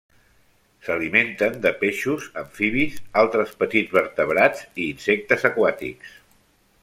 S'alimenten 0.85 1.59
de 1.65 1.71
peixos, 1.83 2.25
amfibis, 2.43 2.97
altres 3.23 3.53
petits 3.61 3.95
vertebrats 3.99 4.65
i 4.83 4.87
insectes 4.95 5.49
aquàtics. 5.53 6.17